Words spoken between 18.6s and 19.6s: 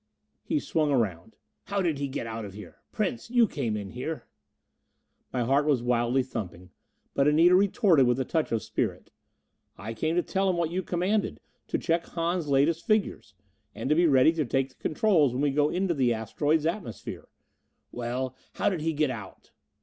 did he get out?"